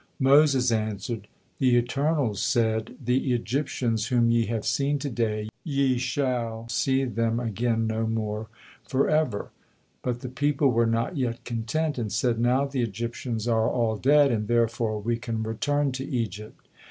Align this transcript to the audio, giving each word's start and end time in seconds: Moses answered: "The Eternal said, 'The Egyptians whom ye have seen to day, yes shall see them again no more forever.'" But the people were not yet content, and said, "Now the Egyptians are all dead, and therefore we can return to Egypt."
Moses 0.17 0.71
answered: 0.71 1.27
"The 1.59 1.77
Eternal 1.77 2.33
said, 2.33 2.95
'The 3.05 3.33
Egyptians 3.33 4.07
whom 4.07 4.31
ye 4.31 4.47
have 4.47 4.65
seen 4.65 4.97
to 4.97 5.11
day, 5.11 5.47
yes 5.63 5.99
shall 6.01 6.67
see 6.69 7.05
them 7.05 7.39
again 7.39 7.85
no 7.85 8.07
more 8.07 8.47
forever.'" 8.83 9.51
But 10.01 10.21
the 10.21 10.29
people 10.29 10.69
were 10.69 10.87
not 10.87 11.17
yet 11.17 11.43
content, 11.45 11.99
and 11.99 12.11
said, 12.11 12.39
"Now 12.39 12.65
the 12.65 12.81
Egyptians 12.81 13.47
are 13.47 13.69
all 13.69 13.95
dead, 13.95 14.31
and 14.31 14.47
therefore 14.47 14.99
we 14.99 15.17
can 15.17 15.43
return 15.43 15.91
to 15.91 16.03
Egypt." 16.09 16.67